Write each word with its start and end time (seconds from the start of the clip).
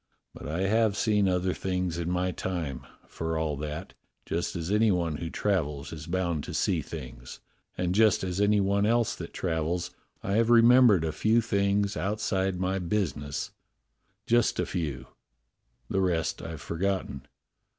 But 0.33 0.47
I 0.47 0.61
have 0.63 0.97
seen 0.97 1.29
other 1.29 1.53
things 1.53 1.99
in 1.99 2.09
my 2.09 2.31
time, 2.31 2.87
for 3.05 3.37
all 3.37 3.55
that, 3.57 3.93
just 4.25 4.55
as 4.55 4.71
any 4.71 4.89
one 4.89 5.17
who 5.17 5.29
travels 5.29 5.93
is 5.93 6.07
bound 6.07 6.43
to 6.45 6.55
see 6.55 6.81
things, 6.81 7.39
and, 7.77 7.93
just 7.93 8.23
as 8.23 8.41
any 8.41 8.59
one 8.59 8.87
else 8.87 9.13
that 9.13 9.31
travels, 9.31 9.91
I 10.23 10.37
have 10.37 10.49
remembered 10.49 11.03
a 11.05 11.11
few 11.11 11.39
things 11.39 11.95
out 11.95 12.19
side 12.19 12.59
my 12.59 12.79
business, 12.79 13.51
just 14.25 14.59
a 14.59 14.65
few; 14.65 15.05
the 15.87 16.01
rest 16.01 16.41
I've 16.41 16.61
forgotten. 16.61 17.27